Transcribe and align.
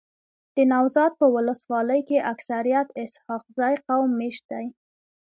دنوزاد 0.55 1.11
په 1.19 1.25
ولسوالۍ 1.35 2.01
کي 2.09 2.17
اکثريت 2.33 2.87
اسحق 3.03 3.43
زی 3.57 3.73
قوم 3.87 4.09
میشت 4.19 4.43
دی. 4.51 4.65